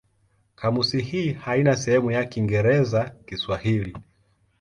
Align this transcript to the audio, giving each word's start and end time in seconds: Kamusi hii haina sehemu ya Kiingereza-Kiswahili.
Kamusi 0.55 1.01
hii 1.01 1.33
haina 1.33 1.75
sehemu 1.75 2.11
ya 2.11 2.25
Kiingereza-Kiswahili. 2.25 3.95